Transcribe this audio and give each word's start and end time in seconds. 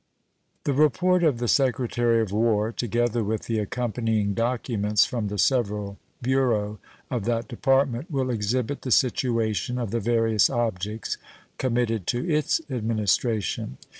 The 0.63 0.73
report 0.73 1.23
of 1.23 1.37
the 1.37 1.47
Secretary 1.47 2.21
of 2.21 2.31
War, 2.31 2.71
together 2.71 3.23
with 3.23 3.43
the 3.43 3.59
accompanying 3.59 4.33
documents 4.33 5.05
from 5.05 5.27
the 5.27 5.37
several 5.37 5.99
bureaux 6.23 6.79
of 7.11 7.25
that 7.25 7.47
Department, 7.47 8.09
will 8.09 8.31
exhibit 8.31 8.81
the 8.81 8.89
situation 8.89 9.77
of 9.77 9.91
the 9.91 9.99
various 9.99 10.49
objects 10.49 11.19
committed 11.59 12.07
to 12.07 12.27
its 12.27 12.61
administration. 12.71 13.77